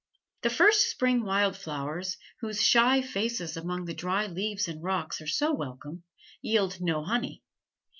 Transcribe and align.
The 0.41 0.49
first 0.49 0.89
spring 0.89 1.23
wild 1.23 1.55
flowers, 1.55 2.17
whose 2.39 2.63
shy 2.63 3.03
faces 3.03 3.55
among 3.55 3.85
the 3.85 3.93
dry 3.93 4.25
leaves 4.25 4.67
and 4.67 4.81
rocks 4.81 5.21
are 5.21 5.27
so 5.27 5.53
welcome, 5.53 6.01
yield 6.41 6.79
no 6.81 7.03
honey. 7.03 7.43